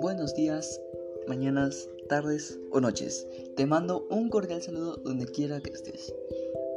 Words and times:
Buenos 0.00 0.34
días, 0.34 0.80
mañanas, 1.26 1.88
tardes 2.08 2.58
o 2.70 2.80
noches. 2.80 3.26
Te 3.56 3.66
mando 3.66 4.06
un 4.10 4.28
cordial 4.28 4.62
saludo 4.62 4.96
donde 4.98 5.26
quiera 5.26 5.60
que 5.60 5.70
estés. 5.70 6.14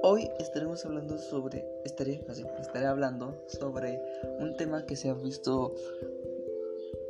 Hoy 0.01 0.27
estaremos 0.39 0.83
hablando 0.85 1.17
sobre, 1.19 1.63
estaré, 1.85 2.25
estaré 2.61 2.85
hablando 2.87 3.43
sobre 3.47 4.01
un 4.39 4.57
tema 4.57 4.85
que 4.85 4.95
se 4.95 5.09
ha 5.09 5.13
visto 5.13 5.75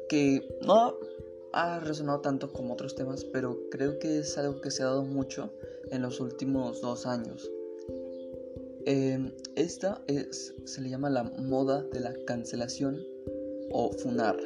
que 0.10 0.58
no 0.66 0.98
ha 1.54 1.80
resonado 1.80 2.20
tanto 2.20 2.52
como 2.52 2.74
otros 2.74 2.96
temas, 2.96 3.24
pero 3.24 3.70
creo 3.70 4.00
que 4.00 4.20
es 4.20 4.38
algo 4.38 4.60
que 4.60 4.72
se 4.72 4.84
ha 4.84 4.88
dado 4.88 5.04
mucho 5.04 5.54
en 5.92 6.02
los 6.02 6.20
últimos 6.20 6.82
dos 6.82 7.06
años. 7.06 7.50
Em, 8.86 9.32
esta 9.56 10.02
es, 10.08 10.54
se 10.66 10.82
le 10.82 10.90
llama 10.90 11.10
la 11.10 11.24
moda 11.24 11.84
de 11.94 12.00
la 12.02 12.14
cancelación 12.26 13.02
o 13.72 13.92
funar, 13.92 14.38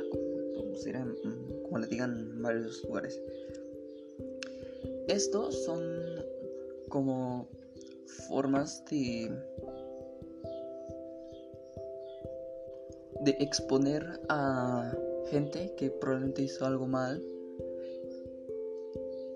como, 0.55 1.63
como 1.63 1.77
le 1.79 1.87
digan 1.87 2.17
en 2.17 2.41
varios 2.41 2.83
lugares. 2.83 3.19
Estos 5.07 5.63
son 5.63 5.81
como 6.89 7.47
formas 8.27 8.83
de, 8.91 9.31
de 13.21 13.31
exponer 13.39 14.19
a 14.29 14.95
gente 15.31 15.73
que 15.77 15.89
probablemente 15.89 16.43
hizo 16.43 16.65
algo 16.65 16.87
mal 16.87 17.21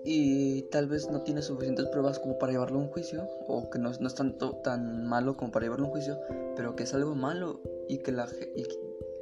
y 0.04 0.62
tal 0.62 0.88
vez 0.88 1.10
no 1.10 1.22
tiene 1.22 1.42
suficientes 1.42 1.86
pruebas 1.86 2.18
como 2.18 2.38
para 2.38 2.52
llevarlo 2.52 2.78
a 2.78 2.82
un 2.82 2.88
juicio 2.88 3.28
o 3.46 3.70
que 3.70 3.78
no, 3.78 3.90
es 3.90 4.14
tanto 4.14 4.56
tan 4.56 5.06
malo 5.06 5.36
como 5.36 5.52
para 5.52 5.64
llevarlo 5.64 5.86
a 5.86 5.88
un 5.88 5.92
juicio 5.92 6.18
pero 6.56 6.74
que 6.74 6.82
es 6.84 6.94
algo 6.94 7.14
malo 7.14 7.60
y 7.88 7.98
que 7.98 8.12
la 8.12 8.28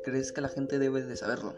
crees 0.02 0.32
que 0.32 0.40
la 0.40 0.48
gente 0.48 0.78
debe 0.78 1.02
de 1.02 1.16
saberlo. 1.16 1.54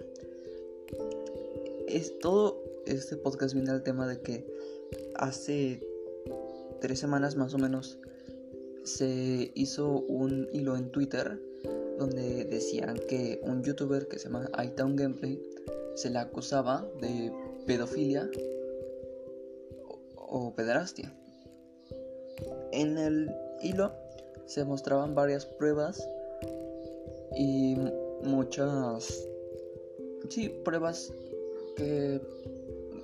Es 1.87 2.19
todo 2.19 2.63
este 2.87 3.17
podcast 3.17 3.55
viene 3.55 3.71
al 3.71 3.83
tema 3.83 4.09
de 4.09 4.21
que 4.21 4.47
hace 5.15 5.81
tres 6.81 6.99
semanas 6.99 7.37
más 7.37 7.55
o 7.55 7.59
menos 7.59 7.99
se 8.83 9.53
hizo 9.55 10.01
un 10.01 10.49
hilo 10.53 10.77
en 10.77 10.91
Twitter 10.91 11.41
donde 11.99 12.45
decían 12.45 12.99
que 13.09 13.41
un 13.45 13.63
youtuber 13.63 14.09
que 14.09 14.19
se 14.19 14.25
llama 14.25 14.51
iTown 14.65 14.97
Gameplay 14.97 15.41
se 15.95 16.11
le 16.11 16.19
acusaba 16.19 16.85
de 17.01 17.33
pedofilia 17.67 18.29
o, 20.33 20.55
pederastia. 20.55 21.13
En 22.73 22.97
el 22.97 23.31
hilo 23.61 23.93
se 24.47 24.65
mostraban 24.65 25.15
varias 25.15 25.45
pruebas 25.45 26.09
y 27.37 27.77
muchas 28.25 29.29
sí, 30.31 30.49
pruebas 30.65 31.13
que 31.77 32.21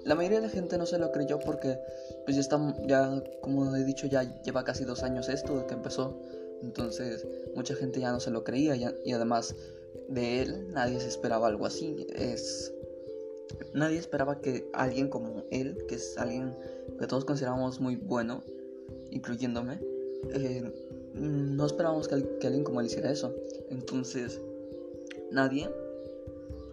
la 0.04 0.14
mayoría 0.14 0.40
de 0.40 0.46
la 0.46 0.52
gente 0.52 0.78
no 0.78 0.86
se 0.86 0.98
lo 0.98 1.12
creyó 1.12 1.38
porque 1.38 1.78
pues 2.24 2.34
ya 2.36 2.40
está, 2.40 2.58
ya 2.86 3.22
como 3.42 3.76
he 3.76 3.84
dicho, 3.84 4.06
ya 4.06 4.22
lleva 4.42 4.64
casi 4.64 4.84
dos 4.84 5.02
años 5.02 5.28
esto 5.28 5.58
de 5.58 5.66
que 5.66 5.74
empezó. 5.74 6.18
Entonces 6.62 7.26
mucha 7.54 7.74
gente 7.74 8.00
ya 8.00 8.10
no 8.10 8.20
se 8.20 8.30
lo 8.30 8.42
creía 8.42 8.74
y 9.04 9.12
además 9.12 9.54
de 10.08 10.42
él 10.42 10.72
nadie 10.72 10.98
se 10.98 11.08
esperaba 11.08 11.46
algo 11.46 11.66
así. 11.66 12.06
Es 12.14 12.72
nadie 13.74 13.98
esperaba 13.98 14.40
que 14.40 14.68
alguien 14.72 15.08
como 15.08 15.44
él, 15.50 15.78
que 15.88 15.96
es 15.96 16.16
alguien 16.18 16.54
que 16.98 17.06
todos 17.06 17.24
consideramos 17.24 17.80
muy 17.80 17.96
bueno, 17.96 18.42
incluyéndome, 19.10 19.80
eh, 20.32 20.72
no 21.14 21.66
esperábamos 21.66 22.08
que, 22.08 22.14
alguien 22.14 22.64
como 22.64 22.80
él 22.80 22.86
hiciera 22.86 23.10
eso. 23.10 23.34
Entonces 23.70 24.40
nadie 25.30 25.68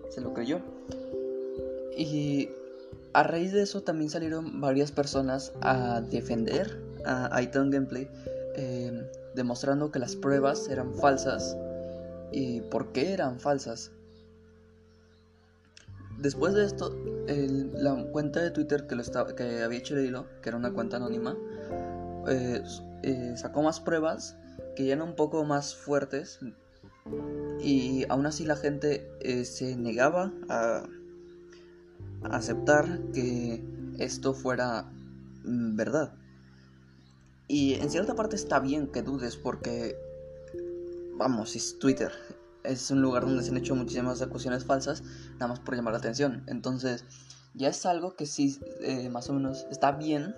se 0.09 0.21
lo 0.21 0.33
creyó. 0.33 0.59
Y 1.97 2.49
a 3.13 3.23
raíz 3.23 3.53
de 3.53 3.61
eso 3.61 3.81
también 3.81 4.09
salieron 4.09 4.59
varias 4.59 4.91
personas 4.91 5.53
a 5.61 6.02
defender 6.02 6.80
a 7.05 7.41
Iton 7.41 7.69
Gameplay, 7.69 8.09
eh, 8.55 9.08
demostrando 9.35 9.91
que 9.91 9.99
las 9.99 10.15
pruebas 10.15 10.67
eran 10.69 10.93
falsas 10.95 11.55
y 12.31 12.61
por 12.61 12.91
qué 12.91 13.14
eran 13.14 13.39
falsas. 13.39 13.91
Después 16.17 16.53
de 16.53 16.65
esto, 16.65 16.95
la 17.27 18.03
cuenta 18.11 18.42
de 18.42 18.52
Twitter 18.52 18.87
que, 18.87 18.95
lo 18.95 19.02
estaba, 19.02 19.36
que 19.36 19.64
había 19.64 19.80
hecho 19.80 19.95
el 19.98 20.05
hilo, 20.05 20.27
que 20.42 20.49
era 20.49 20.58
una 20.58 20.71
cuenta 20.71 20.98
anónima, 20.98 21.37
eh, 22.27 22.64
eh, 23.03 23.33
sacó 23.36 23.61
más 23.61 23.80
pruebas 23.80 24.37
que 24.76 24.86
ya 24.86 24.93
eran 24.93 25.09
un 25.09 25.15
poco 25.15 25.43
más 25.45 25.76
fuertes 25.76 26.39
y 27.59 28.05
aún 28.09 28.26
así 28.26 28.45
la 28.45 28.55
gente 28.55 29.09
se 29.45 29.76
negaba 29.76 30.33
a 30.49 30.83
aceptar 32.23 32.99
que 33.14 33.64
esto 33.99 34.33
fuera 34.33 34.83
mm, 35.43 35.76
verdad. 35.76 36.14
Y 37.47 37.76
en 37.76 37.89
cierta 37.89 38.15
parte 38.15 38.36
está 38.36 38.59
bien 38.59 38.87
que 38.87 39.02
dudes 39.02 39.37
porque, 39.37 39.95
vamos, 41.17 41.55
es 41.55 41.77
Twitter. 41.77 42.11
Es 42.67 42.92
un 42.92 43.02
lugar 43.02 43.23
donde 43.23 43.43
se 43.43 43.52
han 43.52 43.58
hecho 43.58 43.76
muchísimas 43.76 44.21
acusaciones 44.21 44.65
falsas, 44.65 45.03
nada 45.33 45.48
más 45.48 45.59
por 45.59 45.76
llamar 45.76 45.93
la 45.93 45.99
atención. 45.99 46.43
Entonces, 46.48 47.05
ya 47.53 47.70
es 47.70 47.86
algo 47.86 48.15
que 48.15 48.26
sí, 48.26 48.59
eh, 48.81 49.09
más 49.09 49.30
o 49.30 49.33
menos, 49.33 49.65
está 49.71 49.92
bien, 49.92 50.36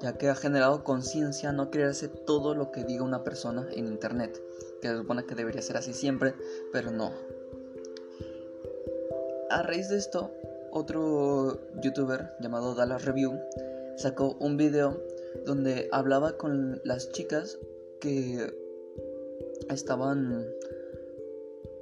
ya 0.00 0.18
que 0.18 0.28
ha 0.28 0.34
generado 0.34 0.82
conciencia 0.82 1.52
no 1.52 1.70
creerse 1.70 2.08
todo 2.08 2.54
lo 2.54 2.72
que 2.72 2.84
diga 2.84 3.04
una 3.04 3.22
persona 3.22 3.66
en 3.72 3.86
Internet. 3.86 4.42
Que 4.80 4.88
se 4.88 4.96
supone 4.96 5.24
que 5.24 5.34
debería 5.34 5.62
ser 5.62 5.76
así 5.76 5.92
siempre, 5.92 6.34
pero 6.72 6.90
no. 6.90 7.12
A 9.50 9.62
raíz 9.62 9.88
de 9.88 9.98
esto, 9.98 10.32
otro 10.72 11.60
youtuber 11.82 12.30
llamado 12.40 12.74
Dallas 12.74 13.04
Review 13.04 13.38
sacó 13.96 14.36
un 14.40 14.56
video 14.56 15.00
donde 15.44 15.88
hablaba 15.92 16.36
con 16.36 16.80
las 16.84 17.10
chicas 17.12 17.58
que 18.00 18.52
estaban 19.68 20.46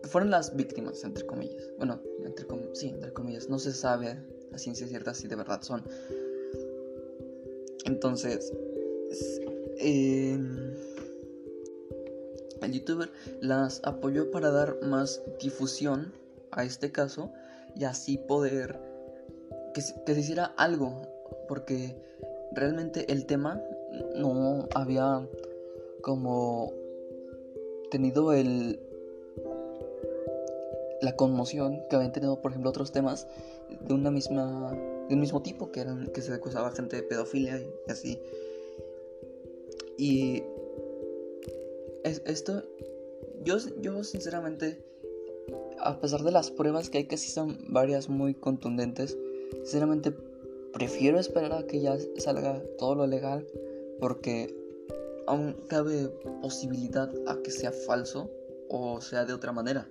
fueron 0.05 0.31
las 0.31 0.57
víctimas 0.57 1.05
entre 1.05 1.27
comillas. 1.27 1.63
Bueno 1.79 2.01
entre 2.25 2.47
sí 2.75 2.89
entre 2.89 3.13
comillas. 3.13 3.49
No 3.49 3.59
se 3.59 3.73
sabe 3.73 4.19
la 4.51 4.59
ciencia 4.59 4.87
cierta 4.87 5.15
si 5.15 5.29
de 5.29 5.37
verdad 5.37 5.63
son. 5.63 5.85
Entonces 7.85 8.53
em, 9.79 10.75
el 12.63 12.73
youtuber 12.73 13.11
las 13.41 13.81
apoyó 13.85 14.31
para 14.31 14.51
dar 14.51 14.77
más 14.83 15.23
difusión 15.41 16.13
a 16.51 16.65
este 16.65 16.93
caso 16.93 17.33
y 17.77 17.85
así 17.85 18.19
poder 18.19 18.79
que, 19.75 19.83
que 20.05 20.15
se 20.15 20.21
hiciera 20.21 20.47
algo, 20.57 21.03
porque 21.49 21.97
realmente 22.53 23.11
el 23.13 23.27
tema 23.27 23.63
no 24.17 24.69
había 24.75 25.27
como 26.03 26.73
tenido 27.91 28.33
el 28.33 28.81
la 31.03 31.17
conmoción 31.17 31.83
que 31.89 31.97
habían 31.97 32.13
tenido 32.13 32.41
por 32.41 32.53
ejemplo 32.53 32.71
otros 32.71 32.93
temas 32.93 33.27
de 33.81 33.95
una 33.95 34.11
misma 34.11 34.73
de 35.09 35.15
un 35.15 35.21
mismo 35.21 35.43
tipo 35.43 35.71
que 35.71 35.81
eran 35.81 36.07
que 36.09 36.23
se 36.23 36.33
acusaba 36.33 36.73
gente 36.73 36.97
de 36.97 37.03
pedofilia 37.03 37.59
y 37.59 37.91
así 37.91 38.21
y 39.97 40.43
esto 42.05 42.65
yo 43.45 43.59
yo 43.81 44.05
sinceramente 44.05 44.91
a 45.83 46.01
pesar 46.01 46.23
de 46.23 46.31
las 46.31 46.51
pruebas 46.51 46.91
que 46.91 46.99
hay 46.99 47.05
que 47.05 47.17
sí 47.17 47.31
son 47.31 47.59
varias 47.69 48.09
muy 48.09 48.35
contundentes, 48.35 49.17
sinceramente 49.65 50.13
prefiero 50.73 51.19
esperar 51.19 51.53
a 51.53 51.67
que 51.67 51.81
ya 51.81 51.97
salga 52.19 52.63
todo 52.79 52.95
lo 52.95 53.07
legal 53.07 53.47
porque 53.99 54.55
aún 55.27 55.57
cabe 55.69 56.09
posibilidad 56.43 57.11
a 57.27 57.37
que 57.43 57.51
sea 57.51 57.73
falso 57.73 58.31
o 58.69 59.01
sea 59.01 59.25
de 59.25 59.33
otra 59.33 59.53
manera. 59.53 59.89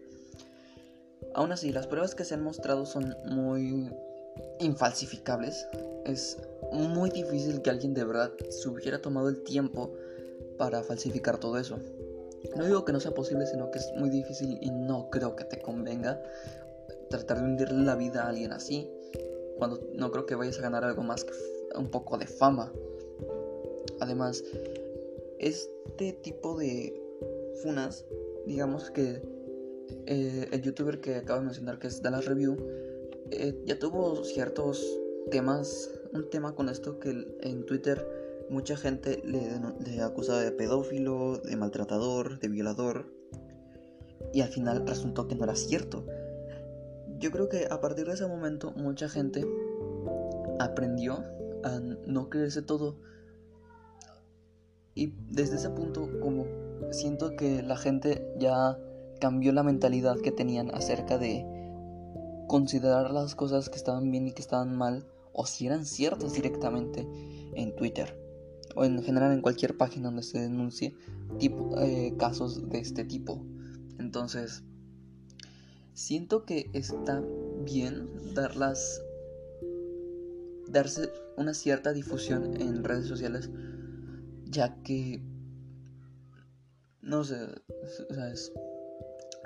Aún 1.33 1.51
así, 1.51 1.71
las 1.71 1.88
pruebas 1.88 2.16
que 2.16 2.25
se 2.25 2.33
han 2.33 2.44
mostrado 2.44 2.86
son 2.86 3.16
muy 3.25 3.89
infalsificables. 4.60 5.68
Es 6.06 6.38
muy 6.71 7.10
difícil 7.10 7.62
que 7.62 7.69
alguien 7.69 7.94
de 7.94 8.04
verdad 8.04 8.31
se 8.50 8.69
hubiera 8.69 9.01
tomado 9.01 9.30
el 9.30 9.44
tiempo 9.44 9.94
para 10.57 10.83
falsificar 10.83 11.39
todo 11.39 11.57
eso. 11.57 11.80
No 12.56 12.66
digo 12.66 12.86
que 12.86 12.94
no 12.94 13.00
sea 13.00 13.12
posible, 13.12 13.45
sino 13.45 13.69
que 13.71 13.80
es 13.80 13.92
muy 13.98 14.10
difícil 14.10 14.57
y 14.62 14.71
no 14.71 15.10
creo 15.10 15.36
que 15.36 15.44
te 15.44 15.62
convenga 15.62 16.21
tratar 17.10 17.39
de 17.39 17.45
hundirle 17.45 17.83
la 17.83 17.95
vida 17.95 18.24
a 18.24 18.30
alguien 18.30 18.54
así, 18.54 18.89
cuando 19.57 19.80
no 19.94 20.12
creo 20.12 20.25
que 20.25 20.36
vayas 20.36 20.60
a 20.60 20.62
ganar 20.62 20.83
algo 20.83 21.04
más 21.04 21.24
que 21.25 21.33
un 21.75 21.89
poco 21.89 22.18
de 22.18 22.27
fama. 22.27 22.71
Además, 24.00 24.44
este 25.39 26.13
tipo 26.13 26.57
de 26.57 26.94
funas, 27.62 28.06
digamos 28.45 28.92
que 28.92 29.21
eh, 30.06 30.48
el 30.52 30.62
youtuber 30.62 31.00
que 31.02 31.16
acabo 31.16 31.40
de 31.40 31.46
mencionar, 31.46 31.80
que 31.80 31.88
es 31.88 32.02
Dallas 32.02 32.26
Review, 32.26 32.58
eh, 33.32 33.62
ya 33.66 33.78
tuvo 33.78 34.24
ciertos 34.24 34.84
temas, 35.30 35.92
un 36.14 36.30
tema 36.30 36.56
con 36.56 36.70
esto 36.70 37.00
que 37.00 37.28
en 37.42 37.66
Twitter 37.66 38.08
mucha 38.50 38.76
gente 38.76 39.22
le, 39.24 39.60
le 39.86 40.02
acusa 40.02 40.40
de 40.40 40.52
pedófilo, 40.52 41.38
de 41.38 41.56
maltratador, 41.56 42.40
de 42.40 42.48
violador. 42.48 43.06
y 44.34 44.42
al 44.42 44.50
final 44.50 44.86
resultó 44.86 45.28
que 45.28 45.36
no 45.36 45.44
era 45.44 45.56
cierto. 45.56 46.06
Yo 47.20 47.32
creo 47.32 47.50
que 47.50 47.68
a 47.70 47.82
partir 47.82 48.08
de 48.08 48.14
ese 48.14 48.28
momento 48.28 48.72
mucha 48.72 49.10
gente 49.10 49.46
aprendió 50.60 51.24
a 51.64 51.80
no 51.80 52.30
creerse 52.30 52.62
todo. 52.62 52.98
Y 54.96 55.14
desde 55.30 55.56
ese 55.56 55.70
punto 55.70 56.10
como 56.20 56.46
siento 56.92 57.36
que 57.36 57.62
la 57.62 57.78
gente 57.78 58.28
ya 58.38 58.78
cambió 59.19 59.51
la 59.51 59.63
mentalidad 59.63 60.18
que 60.19 60.31
tenían 60.31 60.74
acerca 60.74 61.18
de 61.18 61.45
considerar 62.48 63.12
las 63.12 63.36
cosas 63.36 63.69
que 63.69 63.77
estaban 63.77 64.10
bien 64.10 64.27
y 64.27 64.31
que 64.31 64.42
estaban 64.42 64.75
mal 64.75 65.06
o 65.33 65.45
si 65.45 65.68
eran 65.68 65.86
ciertas 65.86 66.33
directamente 66.33 67.07
en 67.54 67.75
Twitter 67.75 68.18
o 68.75 68.86
en 68.86 69.01
general 69.04 69.31
en 69.31 69.42
cualquier 69.42 69.77
página 69.77 70.07
donde 70.07 70.24
se 70.24 70.39
denuncie 70.39 70.95
tipo, 71.38 71.77
eh, 71.80 72.16
casos 72.18 72.69
de 72.69 72.80
este 72.80 73.04
tipo. 73.04 73.45
Entonces, 74.00 74.63
siento 75.94 76.45
que 76.45 76.69
está 76.74 77.24
bien 77.63 78.10
darlas 78.33 79.01
darse 80.68 81.10
una 81.36 81.54
cierta 81.54 81.94
difusión 81.94 82.60
en 82.62 82.83
redes 82.83 83.07
sociales 83.07 83.50
ya 84.45 84.75
que 84.83 85.21
no 87.01 87.24
sé, 87.24 87.38
es 88.10 88.51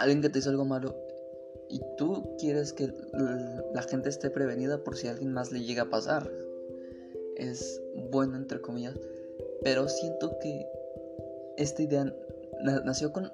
alguien 0.03 0.21
que 0.21 0.29
te 0.29 0.39
hizo 0.39 0.49
algo 0.49 0.65
malo 0.65 0.95
y 1.69 1.81
tú 1.97 2.35
quieres 2.37 2.73
que 2.73 2.93
la 3.73 3.81
gente 3.81 4.09
esté 4.09 4.29
prevenida 4.29 4.83
por 4.83 4.95
si 4.95 5.07
alguien 5.07 5.33
más 5.33 5.51
le 5.51 5.61
llega 5.61 5.83
a 5.83 5.89
pasar. 5.89 6.29
Es 7.35 7.81
bueno 8.11 8.37
entre 8.37 8.61
comillas, 8.61 8.95
pero 9.63 9.89
siento 9.89 10.37
que 10.39 10.67
esta 11.57 11.81
idea 11.81 12.13
nació 12.85 13.11
con 13.11 13.31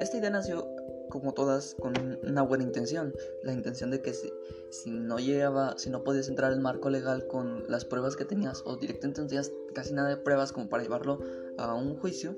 esta 0.00 0.16
idea 0.18 0.30
nació 0.30 0.68
como 1.08 1.32
todas 1.32 1.76
con 1.78 1.94
una 2.26 2.42
buena 2.42 2.64
intención, 2.64 3.14
la 3.44 3.52
intención 3.52 3.90
de 3.90 4.02
que 4.02 4.12
si, 4.12 4.90
no 4.90 5.18
llegaba, 5.18 5.78
si 5.78 5.88
no 5.90 6.02
podías 6.02 6.28
entrar 6.28 6.52
al 6.52 6.60
marco 6.60 6.90
legal 6.90 7.26
con 7.28 7.64
las 7.68 7.84
pruebas 7.84 8.16
que 8.16 8.24
tenías 8.24 8.62
o 8.66 8.76
directamente 8.76 9.20
no 9.20 9.28
tenías 9.28 9.52
casi 9.74 9.94
nada 9.94 10.08
de 10.08 10.16
pruebas 10.16 10.52
como 10.52 10.68
para 10.68 10.82
llevarlo 10.82 11.20
a 11.58 11.74
un 11.74 11.96
juicio, 11.96 12.36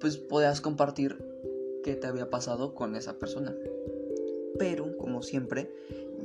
pues 0.00 0.16
podías 0.16 0.60
compartir 0.60 1.16
qué 1.82 1.94
te 1.96 2.06
había 2.06 2.30
pasado 2.30 2.74
con 2.74 2.96
esa 2.96 3.18
persona. 3.18 3.54
Pero, 4.58 4.96
como 4.98 5.22
siempre, 5.22 5.70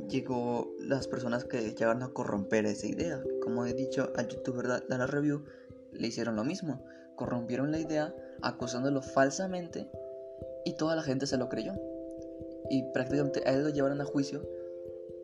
llegó 0.08 0.74
las 0.78 1.08
personas 1.08 1.44
que 1.44 1.60
llegaron 1.60 2.02
a 2.02 2.12
corromper 2.12 2.66
esa 2.66 2.86
idea. 2.86 3.22
Como 3.42 3.64
he 3.66 3.72
dicho, 3.72 4.12
al 4.16 4.28
youtuber 4.28 4.66
de 4.66 4.98
la 4.98 5.06
review 5.06 5.44
le 5.92 6.08
hicieron 6.08 6.36
lo 6.36 6.44
mismo. 6.44 6.84
Corrompieron 7.16 7.72
la 7.72 7.78
idea 7.78 8.14
acusándolo 8.42 9.00
falsamente 9.00 9.88
y 10.64 10.74
toda 10.74 10.96
la 10.96 11.02
gente 11.02 11.26
se 11.26 11.38
lo 11.38 11.48
creyó. 11.48 11.72
Y 12.68 12.82
prácticamente 12.92 13.42
a 13.46 13.52
él 13.52 13.62
lo 13.62 13.70
llevaron 13.70 14.00
a 14.00 14.04
juicio 14.04 14.42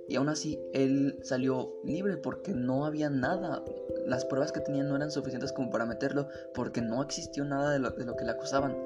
y 0.08 0.16
aún 0.16 0.28
así 0.28 0.60
él 0.72 1.18
salió 1.22 1.74
libre 1.84 2.16
porque 2.16 2.52
no 2.52 2.86
había 2.86 3.10
nada. 3.10 3.64
Las 4.06 4.24
pruebas 4.24 4.52
que 4.52 4.60
tenían 4.60 4.88
no 4.88 4.96
eran 4.96 5.10
suficientes 5.10 5.52
como 5.52 5.70
para 5.70 5.86
meterlo 5.86 6.28
porque 6.54 6.80
no 6.80 7.02
existió 7.02 7.44
nada 7.44 7.72
de 7.72 7.78
lo 7.78 7.94
que 8.16 8.24
le 8.24 8.30
acusaban. 8.30 8.76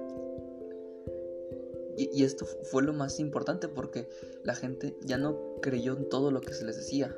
Y, 1.96 2.24
esto 2.24 2.44
fue 2.64 2.82
lo 2.82 2.92
más 2.92 3.18
importante 3.20 3.68
porque 3.68 4.08
la 4.44 4.54
gente 4.54 4.96
ya 5.02 5.18
no 5.18 5.56
creyó 5.62 5.96
en 5.96 6.08
todo 6.08 6.30
lo 6.30 6.40
que 6.40 6.52
se 6.52 6.64
les 6.64 6.76
decía. 6.76 7.16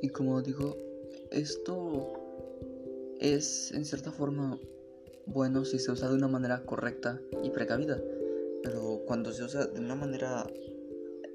Y 0.00 0.08
como 0.08 0.42
digo, 0.42 0.76
esto 1.30 2.12
es 3.18 3.72
en 3.72 3.84
cierta 3.84 4.10
forma 4.12 4.58
bueno 5.26 5.64
si 5.64 5.78
se 5.78 5.92
usa 5.92 6.08
de 6.08 6.14
una 6.14 6.28
manera 6.28 6.64
correcta 6.64 7.20
y 7.42 7.50
precavida, 7.50 8.00
pero 8.62 9.02
cuando 9.06 9.32
se 9.32 9.44
usa 9.44 9.66
de 9.66 9.80
una 9.80 9.94
manera 9.94 10.46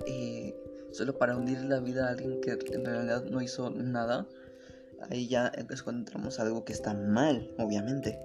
eh, 0.06 0.54
solo 0.92 1.18
para 1.18 1.38
hundir 1.38 1.62
la 1.62 1.80
vida 1.80 2.08
a 2.08 2.12
alguien 2.12 2.42
que 2.42 2.52
en 2.52 2.86
realidad 2.86 3.26
no 3.26 3.42
hizo 3.42 3.70
nada, 3.70 4.28
ahí 5.10 5.28
ya 5.28 5.48
es 5.48 5.84
cuando 5.84 6.02
entramos 6.02 6.40
a 6.40 6.44
algo 6.44 6.66
que 6.66 6.74
está 6.74 6.94
mal, 6.94 7.54
obviamente. 7.58 8.20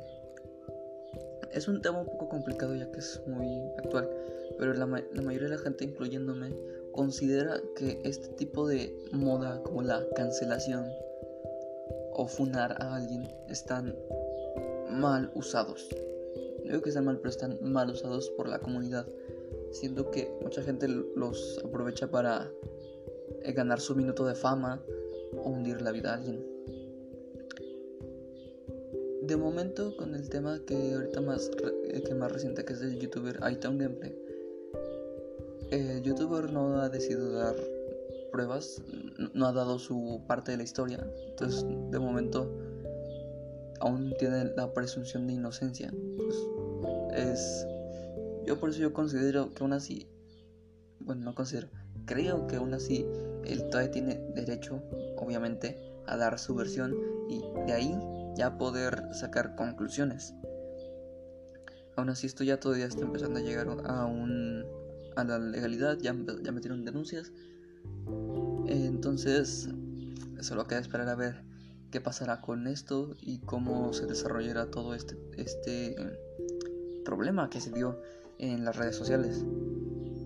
Es 1.53 1.69
un 1.69 1.83
tema 1.83 2.01
un 2.01 2.07
poco 2.07 2.29
complicado 2.29 2.75
ya 2.75 2.91
que 2.91 3.01
es 3.01 3.21
muy 3.27 3.47
actual, 3.79 4.09
pero 4.59 4.73
la, 4.75 4.87
la 4.87 5.23
mayoría 5.23 5.49
de 5.49 5.57
la 5.57 5.63
gente, 5.63 5.85
incluyéndome, 5.85 6.55
considera 6.93 7.61
que 7.77 8.01
este 8.05 8.29
tipo 8.29 8.67
de 8.67 8.95
moda 9.13 9.63
como 9.63 9.83
la 9.83 10.03
cancelación 10.15 10.87
o 12.15 12.27
funar 12.27 12.81
a 12.83 12.97
alguien 12.97 13.29
están 13.49 13.97
mal 14.91 15.31
usados. 15.35 15.89
No 16.65 16.71
digo 16.71 16.83
que 16.83 16.91
están 16.91 17.07
mal, 17.07 17.19
pero 17.19 17.31
están 17.31 17.59
mal 17.63 17.91
usados 17.91 18.31
por 18.31 18.49
la 18.49 18.61
comunidad. 18.61 19.07
Siento 19.73 20.11
que 20.11 20.31
mucha 20.43 20.63
gente 20.63 20.87
los 20.89 21.61
aprovecha 21.65 22.11
para 22.11 22.51
eh, 23.43 23.53
ganar 23.53 23.81
su 23.81 23.97
minuto 23.97 24.27
de 24.27 24.35
fama 24.35 24.83
o 25.39 25.51
hundir 25.51 25.81
la 25.81 25.93
vida 25.93 26.13
a 26.13 26.17
alguien. 26.17 26.52
De 29.23 29.37
momento, 29.37 29.97
con 29.97 30.17
el 30.17 30.29
tema 30.29 30.61
que 30.67 30.95
ahorita 30.95 31.21
más, 31.21 31.49
eh, 31.85 32.03
que 32.03 32.15
más 32.15 32.33
reciente, 32.33 32.65
que 32.65 32.73
es 32.73 32.83
el 32.83 32.99
youtuber 32.99 33.39
Iton 33.53 33.79
Gameplay, 33.79 34.17
el 35.71 36.03
youtuber 36.03 36.53
no 36.53 36.81
ha 36.81 36.89
decidido 36.89 37.31
dar 37.33 37.55
pruebas, 38.33 38.83
no 39.33 39.47
ha 39.47 39.53
dado 39.53 39.79
su 39.79 40.23
parte 40.27 40.51
de 40.51 40.57
la 40.57 40.65
historia. 40.65 41.07
Entonces, 41.29 41.65
de 41.91 41.99
momento, 42.01 42.51
aún 43.81 44.13
tiene 44.19 44.47
la 44.57 44.75
presunción 44.75 45.29
de 45.29 45.35
inocencia. 45.35 45.93
Pues 46.17 46.37
es. 47.15 47.67
Yo 48.45 48.59
por 48.59 48.71
eso 48.71 48.81
yo 48.81 48.93
considero 48.93 49.55
que 49.55 49.63
aún 49.63 49.73
así. 49.73 50.09
Bueno, 50.99 51.23
no 51.23 51.35
considero. 51.37 51.69
Creo 52.07 52.49
que 52.49 52.57
aún 52.57 52.75
así 52.75 53.07
él 53.45 53.69
todavía 53.71 53.93
tiene 53.93 54.21
derecho, 54.35 54.83
obviamente, 55.17 55.79
a 56.07 56.17
dar 56.17 56.41
su 56.41 56.57
versión 56.57 56.97
y 57.29 57.41
de 57.67 57.73
ahí 57.73 57.97
ya 58.37 58.57
poder 58.59 59.03
sacar 59.13 59.55
conclusiones. 59.55 60.35
Aún 61.97 62.09
así 62.09 62.27
esto 62.27 62.45
ya 62.45 62.59
todavía 62.59 62.87
está 62.87 63.03
empezando 63.03 63.39
a 63.39 63.43
llegar 63.43 63.69
a 63.69 64.07
un 64.07 64.65
a 65.17 65.25
la 65.25 65.39
legalidad, 65.39 65.99
ya, 65.99 66.15
ya 66.43 66.53
metieron 66.53 66.85
denuncias. 66.85 67.33
Entonces, 68.67 69.69
solo 70.41 70.67
queda 70.67 70.79
esperar 70.79 71.09
a 71.09 71.15
ver 71.15 71.45
qué 71.91 72.01
pasará 72.01 72.41
con 72.41 72.67
esto 72.67 73.15
y 73.21 73.41
cómo 73.41 73.93
se 73.93 74.07
desarrollará 74.07 74.71
todo 74.71 74.95
este, 74.95 75.17
este 75.37 75.97
problema 77.05 77.51
que 77.51 77.61
se 77.61 77.71
dio 77.71 78.01
en 78.39 78.65
las 78.65 78.77
redes 78.77 78.97
sociales. 78.97 79.45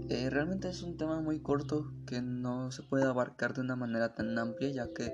Eh, 0.08 0.30
realmente 0.30 0.68
es 0.68 0.82
un 0.82 0.96
tema 0.96 1.20
muy 1.20 1.40
corto 1.40 1.92
que 2.06 2.22
no 2.22 2.70
se 2.70 2.84
puede 2.84 3.04
abarcar 3.04 3.54
de 3.54 3.62
una 3.62 3.74
manera 3.74 4.14
tan 4.14 4.38
amplia 4.38 4.70
ya 4.70 4.92
que 4.92 5.12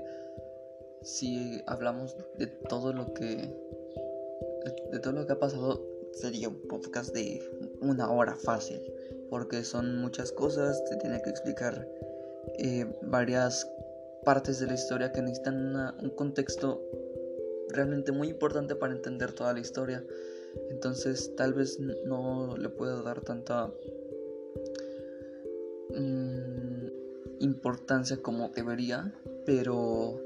si 1.03 1.61
hablamos 1.67 2.17
de 2.39 2.47
todo 2.47 2.93
lo 2.93 3.13
que 3.15 3.55
de 4.93 4.99
todo 5.01 5.13
lo 5.13 5.27
que 5.27 5.33
ha 5.33 5.39
pasado 5.39 5.85
sería 6.13 6.49
un 6.49 6.61
podcast 6.69 7.15
de 7.15 7.43
una 7.81 8.11
hora 8.11 8.37
fácil 8.37 8.81
porque 9.31 9.65
son 9.65 9.97
muchas 9.99 10.31
cosas 10.31 10.83
se 10.89 10.97
tiene 10.97 11.21
que 11.23 11.31
explicar 11.31 11.89
eh, 12.59 12.87
varias 13.03 13.67
partes 14.25 14.61
de 14.61 14.67
la 14.67 14.75
historia 14.75 15.13
que 15.13 15.23
necesitan 15.23 15.75
un 16.01 16.11
contexto 16.11 16.83
realmente 17.71 18.13
muy 18.13 18.29
importante 18.29 18.75
para 18.77 18.93
entender 18.93 19.33
toda 19.33 19.53
la 19.53 19.61
historia. 19.61 20.05
Entonces 20.71 21.35
tal 21.37 21.55
vez 21.55 21.79
no 21.81 22.57
le 22.57 22.69
puedo 22.69 23.03
dar 23.03 23.23
tanta 23.23 23.73
mm, 25.91 26.87
importancia 27.41 28.19
como 28.19 28.51
debería, 28.51 29.13
pero 29.47 30.21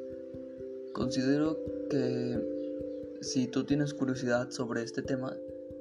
considero 0.97 1.59
que 1.91 2.41
si 3.21 3.47
tú 3.49 3.65
tienes 3.65 3.93
curiosidad 3.93 4.50
sobre 4.50 4.83
este 4.83 5.03
tema, 5.03 5.37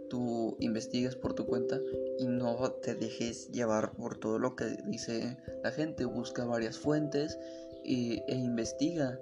tú 0.09 0.57
investigues 0.59 1.15
por 1.15 1.33
tu 1.33 1.45
cuenta 1.45 1.79
y 2.19 2.27
no 2.27 2.71
te 2.83 2.95
dejes 2.95 3.49
llevar 3.51 3.93
por 3.93 4.17
todo 4.17 4.39
lo 4.39 4.57
que 4.57 4.77
dice 4.85 5.37
la 5.63 5.71
gente, 5.71 6.03
busca 6.03 6.43
varias 6.43 6.77
fuentes 6.77 7.39
e, 7.85 8.23
investiga. 8.27 9.17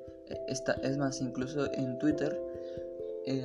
Esta, 0.48 0.74
es 0.82 0.98
más, 0.98 1.22
incluso 1.22 1.72
en 1.72 2.00
Twitter, 2.00 2.42
eh, 3.28 3.44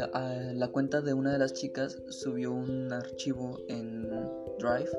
la 0.55 0.69
cuenta 0.69 1.03
de 1.03 1.13
una 1.13 1.35
de 1.35 1.39
las 1.39 1.53
chicas 1.53 1.99
subió 2.09 2.53
un 2.53 2.91
archivo 2.95 3.59
en 3.69 4.09
Drive 4.59 4.91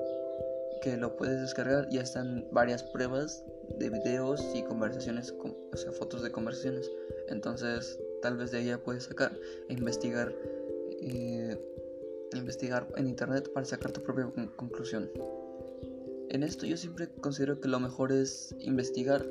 que 0.84 0.98
lo 0.98 1.15
puedes 1.15 1.41
descargar. 1.41 1.89
Ya 1.89 2.01
están 2.01 2.48
varias 2.51 2.84
pruebas 2.84 3.44
de 3.79 3.89
videos 3.89 4.46
y 4.53 4.62
conversaciones, 4.62 5.34
o 5.41 5.77
sea, 5.77 5.91
fotos 5.91 6.22
de 6.22 6.32
conversaciones. 6.32 6.89
Entonces, 7.29 8.00
tal 8.21 8.38
vez 8.38 8.51
de 8.51 8.62
ella 8.62 8.83
puedes 8.83 9.03
sacar 9.03 9.38
e 9.67 9.74
investigar. 9.74 10.33
Eh, 11.01 11.57
investigar 12.38 12.88
en 12.95 13.07
internet 13.07 13.51
para 13.53 13.65
sacar 13.65 13.91
tu 13.91 14.01
propia 14.01 14.31
conclusión. 14.55 15.09
En 16.29 16.43
esto 16.43 16.65
yo 16.65 16.77
siempre 16.77 17.09
considero 17.21 17.59
que 17.59 17.67
lo 17.67 17.79
mejor 17.79 18.12
es 18.12 18.55
investigar 18.59 19.25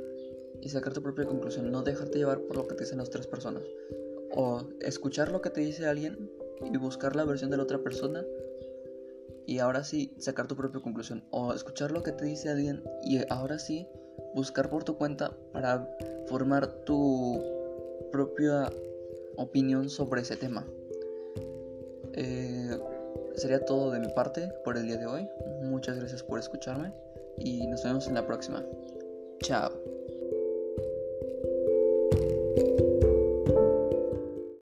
y 0.60 0.68
sacar 0.68 0.92
tu 0.92 1.02
propia 1.02 1.26
conclusión, 1.26 1.70
no 1.70 1.82
dejarte 1.82 2.18
llevar 2.18 2.40
por 2.40 2.56
lo 2.56 2.66
que 2.66 2.74
te 2.74 2.84
dicen 2.84 2.98
las 2.98 3.10
tres 3.10 3.26
personas. 3.26 3.62
O 4.34 4.64
escuchar 4.80 5.30
lo 5.30 5.40
que 5.40 5.50
te 5.50 5.60
dice 5.60 5.86
alguien 5.86 6.30
y 6.64 6.76
buscar 6.76 7.14
la 7.14 7.24
versión 7.24 7.50
de 7.50 7.56
la 7.56 7.62
otra 7.62 7.78
persona 7.78 8.24
y 9.46 9.60
ahora 9.60 9.84
sí 9.84 10.12
sacar 10.18 10.46
tu 10.46 10.56
propia 10.56 10.82
conclusión 10.82 11.24
o 11.30 11.54
escuchar 11.54 11.92
lo 11.92 12.02
que 12.02 12.12
te 12.12 12.24
dice 12.24 12.50
alguien 12.50 12.82
y 13.04 13.20
ahora 13.30 13.58
sí 13.58 13.86
buscar 14.34 14.68
por 14.68 14.84
tu 14.84 14.96
cuenta 14.96 15.36
para 15.52 15.88
formar 16.26 16.84
tu 16.84 17.57
propia 18.10 18.70
opinión 19.36 19.88
sobre 19.88 20.22
ese 20.22 20.36
tema. 20.36 20.66
Eh, 22.14 22.78
sería 23.34 23.64
todo 23.64 23.90
de 23.92 24.00
mi 24.00 24.08
parte 24.08 24.52
por 24.64 24.76
el 24.76 24.86
día 24.86 24.96
de 24.96 25.06
hoy. 25.06 25.28
Muchas 25.62 25.98
gracias 25.98 26.22
por 26.22 26.38
escucharme 26.38 26.92
y 27.38 27.66
nos 27.66 27.84
vemos 27.84 28.06
en 28.08 28.14
la 28.14 28.26
próxima. 28.26 28.64
Chao. 29.40 29.70